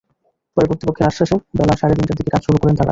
[0.57, 2.79] পরে কর্তৃপক্ষের আশ্বাসে বেলা সাড়ে তিনটার দিকে কাজ শুরু করেন তাঁরা।